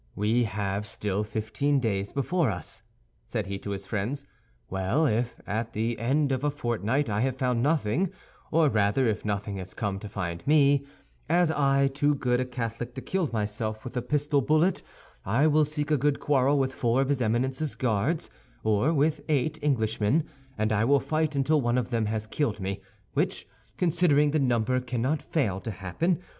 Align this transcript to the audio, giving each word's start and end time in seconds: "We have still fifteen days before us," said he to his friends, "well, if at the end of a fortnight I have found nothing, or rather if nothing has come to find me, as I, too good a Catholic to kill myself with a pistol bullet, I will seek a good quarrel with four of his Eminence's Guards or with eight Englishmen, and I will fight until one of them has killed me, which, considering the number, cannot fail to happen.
"We 0.15 0.45
have 0.45 0.87
still 0.87 1.23
fifteen 1.23 1.79
days 1.79 2.11
before 2.11 2.49
us," 2.49 2.81
said 3.23 3.45
he 3.45 3.59
to 3.59 3.69
his 3.69 3.85
friends, 3.85 4.25
"well, 4.67 5.05
if 5.05 5.39
at 5.45 5.73
the 5.73 5.99
end 5.99 6.31
of 6.31 6.43
a 6.43 6.49
fortnight 6.49 7.07
I 7.07 7.21
have 7.21 7.37
found 7.37 7.61
nothing, 7.61 8.11
or 8.49 8.67
rather 8.67 9.05
if 9.05 9.23
nothing 9.23 9.57
has 9.57 9.75
come 9.75 9.99
to 9.99 10.09
find 10.09 10.41
me, 10.47 10.87
as 11.29 11.51
I, 11.51 11.87
too 11.87 12.15
good 12.15 12.39
a 12.39 12.45
Catholic 12.45 12.95
to 12.95 13.01
kill 13.01 13.29
myself 13.31 13.83
with 13.83 13.95
a 13.95 14.01
pistol 14.01 14.41
bullet, 14.41 14.81
I 15.23 15.45
will 15.45 15.65
seek 15.65 15.91
a 15.91 15.97
good 15.97 16.19
quarrel 16.19 16.57
with 16.57 16.73
four 16.73 16.99
of 17.01 17.09
his 17.09 17.21
Eminence's 17.21 17.75
Guards 17.75 18.27
or 18.63 18.91
with 18.91 19.21
eight 19.29 19.59
Englishmen, 19.61 20.23
and 20.57 20.71
I 20.71 20.83
will 20.83 20.99
fight 20.99 21.35
until 21.35 21.61
one 21.61 21.77
of 21.77 21.91
them 21.91 22.07
has 22.07 22.25
killed 22.25 22.59
me, 22.59 22.81
which, 23.13 23.47
considering 23.77 24.31
the 24.31 24.39
number, 24.39 24.79
cannot 24.79 25.21
fail 25.21 25.59
to 25.61 25.69
happen. 25.69 26.17